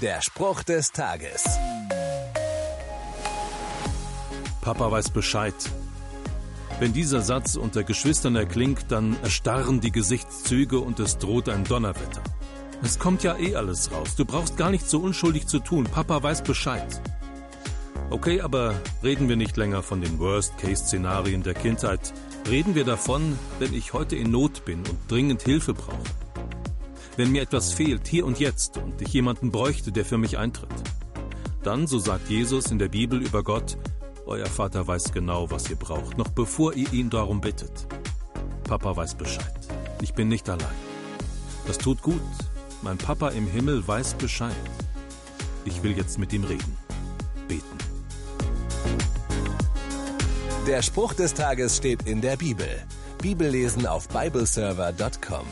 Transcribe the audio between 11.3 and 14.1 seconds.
ein Donnerwetter. Es kommt ja eh alles